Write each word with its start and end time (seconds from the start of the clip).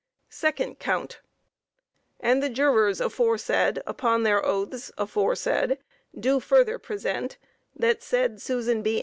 Second 0.31 0.79
Count 0.79 1.21
And 2.21 2.41
the 2.41 2.49
jurors 2.49 2.99
aforesaid 2.99 3.83
upon 3.85 4.23
their 4.23 4.43
oaths 4.43 4.91
aforesaid 4.97 5.77
do 6.19 6.39
further 6.39 6.79
present 6.79 7.37
that 7.75 8.01
said 8.01 8.41
Susan 8.41 8.81
B. 8.81 8.99